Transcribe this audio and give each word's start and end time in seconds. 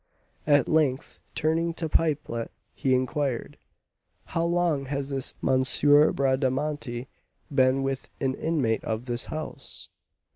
At 0.47 0.67
length, 0.67 1.19
turning 1.35 1.75
to 1.75 1.87
Pipelet, 1.87 2.49
he 2.73 2.95
inquired: 2.95 3.59
"How 4.25 4.43
long 4.45 4.85
has 4.85 5.09
this 5.09 5.35
M. 5.43 5.59
Bradamanti 5.61 7.07
been 7.53 7.87
an 8.19 8.33
inmate 8.33 8.83
of 8.83 9.05
this 9.05 9.25
house?" 9.25 9.89